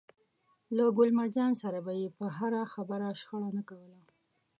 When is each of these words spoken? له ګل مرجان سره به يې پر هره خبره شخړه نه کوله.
له 0.75 0.83
ګل 0.97 1.09
مرجان 1.19 1.51
سره 1.63 1.79
به 1.85 1.93
يې 1.99 2.07
پر 2.17 2.29
هره 2.37 2.61
خبره 2.73 3.07
شخړه 3.21 3.49
نه 3.57 3.63
کوله. 3.69 3.97